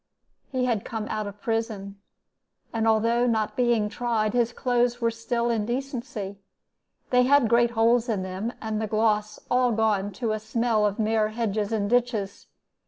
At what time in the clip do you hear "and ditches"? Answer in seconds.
11.71-12.47